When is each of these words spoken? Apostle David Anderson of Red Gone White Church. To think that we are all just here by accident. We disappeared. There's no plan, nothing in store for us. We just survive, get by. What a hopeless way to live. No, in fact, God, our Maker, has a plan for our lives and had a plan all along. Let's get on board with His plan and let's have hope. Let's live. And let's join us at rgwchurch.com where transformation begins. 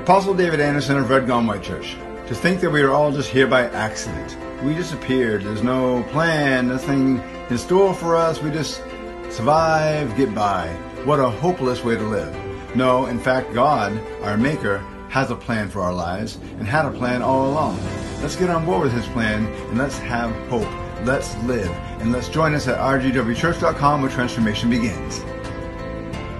Apostle 0.00 0.32
David 0.32 0.60
Anderson 0.60 0.96
of 0.96 1.10
Red 1.10 1.26
Gone 1.26 1.46
White 1.46 1.62
Church. 1.62 1.94
To 2.26 2.34
think 2.34 2.62
that 2.62 2.70
we 2.70 2.80
are 2.80 2.90
all 2.90 3.12
just 3.12 3.28
here 3.28 3.46
by 3.46 3.68
accident. 3.68 4.34
We 4.64 4.74
disappeared. 4.74 5.42
There's 5.42 5.62
no 5.62 6.02
plan, 6.04 6.68
nothing 6.68 7.22
in 7.50 7.58
store 7.58 7.92
for 7.92 8.16
us. 8.16 8.42
We 8.42 8.50
just 8.50 8.82
survive, 9.28 10.16
get 10.16 10.34
by. 10.34 10.68
What 11.04 11.20
a 11.20 11.28
hopeless 11.28 11.84
way 11.84 11.96
to 11.96 12.02
live. 12.02 12.34
No, 12.74 13.06
in 13.06 13.20
fact, 13.20 13.52
God, 13.52 13.92
our 14.22 14.38
Maker, 14.38 14.78
has 15.10 15.30
a 15.30 15.36
plan 15.36 15.68
for 15.68 15.82
our 15.82 15.92
lives 15.92 16.36
and 16.58 16.66
had 16.66 16.86
a 16.86 16.90
plan 16.90 17.20
all 17.20 17.50
along. 17.50 17.78
Let's 18.22 18.36
get 18.36 18.48
on 18.48 18.64
board 18.64 18.84
with 18.84 18.94
His 18.94 19.06
plan 19.08 19.44
and 19.68 19.76
let's 19.76 19.98
have 19.98 20.34
hope. 20.48 20.66
Let's 21.04 21.36
live. 21.42 21.70
And 22.00 22.10
let's 22.10 22.30
join 22.30 22.54
us 22.54 22.68
at 22.68 22.78
rgwchurch.com 22.78 24.00
where 24.00 24.10
transformation 24.10 24.70
begins. 24.70 25.20